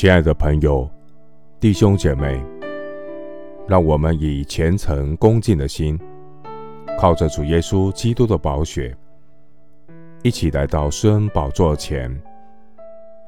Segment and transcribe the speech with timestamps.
[0.00, 0.88] 亲爱的朋友、
[1.60, 2.42] 弟兄姐妹，
[3.68, 6.00] 让我们以虔诚恭敬的心，
[6.98, 8.96] 靠着主耶稣基督的宝血，
[10.22, 12.10] 一起来到施恩宝座前，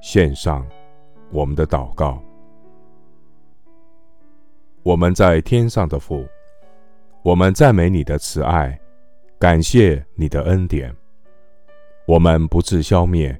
[0.00, 0.64] 献上
[1.32, 2.22] 我们的祷告。
[4.84, 6.24] 我们在天上的父，
[7.24, 8.78] 我们赞美你的慈爱，
[9.40, 10.94] 感谢你的恩典。
[12.06, 13.36] 我们不致消灭，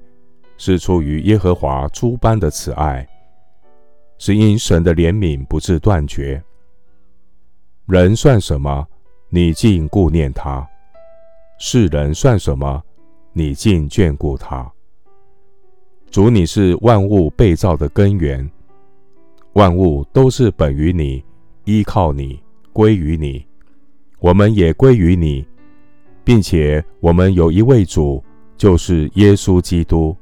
[0.56, 3.06] 是出于耶和华诸般的慈爱，
[4.20, 6.40] 是因神的怜悯不致断绝。
[7.86, 8.86] 人算什么？
[9.30, 10.62] 你竟顾念他；
[11.58, 12.82] 世人算什么？
[13.32, 14.70] 你竟眷顾他。
[16.10, 18.46] 主，你是万物被造的根源，
[19.54, 21.24] 万物都是本于你。
[21.64, 22.42] 依靠你，
[22.74, 23.46] 归于你，
[24.18, 25.46] 我们也归于你，
[26.22, 28.22] 并且我们有一位主，
[28.58, 30.14] 就是耶稣基督。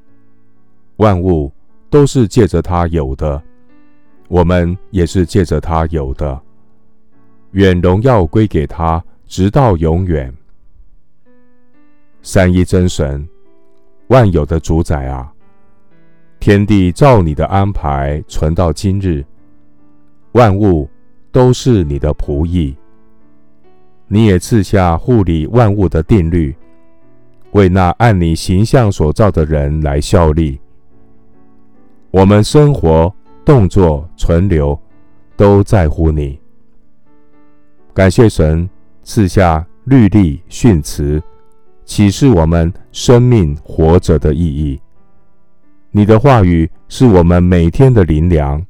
[0.99, 1.51] 万物
[1.91, 3.43] 都是借着他有的，
[4.29, 6.41] 我们也是借着他有的。
[7.51, 10.33] 愿荣耀归给他，直到永远。
[12.23, 13.27] 三一真神，
[14.07, 15.33] 万有的主宰啊，
[16.39, 19.25] 天地照你的安排存到今日，
[20.33, 20.89] 万物。
[21.31, 22.75] 都是你的仆役，
[24.07, 26.57] 你也赐下护理万物的定律，
[27.53, 30.59] 为那按你形象所造的人来效力。
[32.11, 33.15] 我们生活、
[33.49, 34.79] 动作、存留，
[35.35, 36.39] 都在乎你。
[37.95, 38.69] 感谢神
[39.03, 41.19] 赐下律例训词，
[41.87, 44.79] 启示我们生命活着的意义。
[45.91, 48.63] 你的话语是我们每天的灵粮。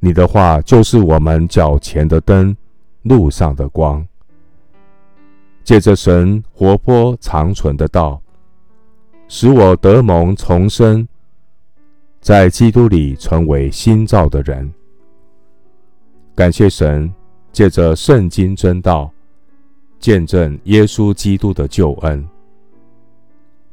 [0.00, 2.54] 你的话就是我们脚前的灯，
[3.04, 4.06] 路上的光。
[5.64, 8.20] 借着神活泼长存的道，
[9.28, 11.08] 使我得蒙重生，
[12.22, 14.72] 在基督里成为新造的人。
[16.34, 17.12] 感谢神，
[17.52, 19.10] 借着圣经真道，
[19.98, 22.26] 见证耶稣基督的救恩。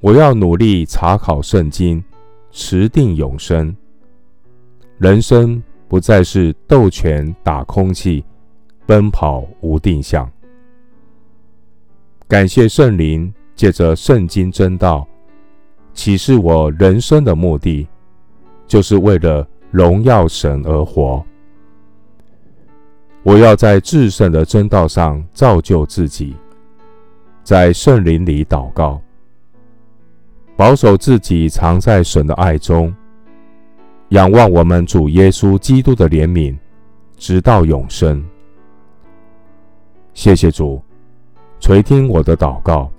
[0.02, 2.04] 我要努力查考圣经，
[2.52, 3.74] 持定永生。
[4.98, 5.64] 人生。
[5.90, 8.24] 不再是斗拳打空气，
[8.86, 10.32] 奔跑无定向。
[12.28, 15.08] 感谢圣灵借着圣经真道，
[15.96, 17.88] 启示我人生的目的，
[18.70, 21.22] 就是为了荣耀神而活。
[23.24, 26.36] 我要在至圣的真道上造就自己，
[27.44, 29.02] 在圣灵里祷告，
[30.56, 32.96] 保守自己藏在神的爱中。
[34.10, 36.58] 仰望我们主耶稣基督的怜悯，
[37.18, 38.24] 直到永生。
[40.14, 40.82] 谢谢主
[41.60, 42.92] 垂听我的祷告，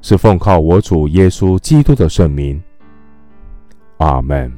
[0.00, 2.62] 是奉靠我主耶稣基督的圣名。
[3.98, 4.56] 阿门。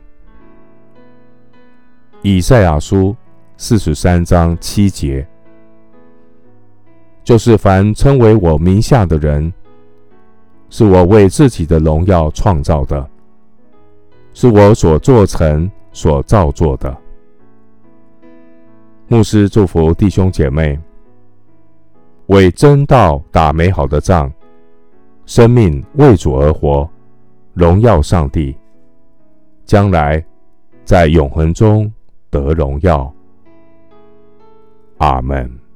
[2.23, 3.15] 以赛亚书
[3.57, 5.25] 四十三章七节，
[7.23, 9.53] 就是凡称为我名下的人，
[10.69, 13.09] 是我为自己的荣耀创造的。
[14.35, 16.97] 是我所做成、所造作的。
[19.07, 20.79] 牧师祝福弟兄姐妹，
[22.27, 24.33] 为真道打美好的仗，
[25.25, 26.89] 生命为主而活，
[27.55, 28.57] 荣耀上帝，
[29.65, 30.25] 将来
[30.85, 31.91] 在永恒中
[32.31, 33.13] 得荣耀。
[34.99, 35.68] 阿门。